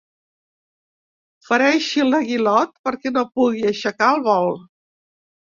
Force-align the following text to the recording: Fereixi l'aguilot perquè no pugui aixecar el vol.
Fereixi 1.49 2.05
l'aguilot 2.07 2.73
perquè 2.89 3.13
no 3.19 3.25
pugui 3.37 3.63
aixecar 3.75 4.11
el 4.17 4.27
vol. 4.31 4.53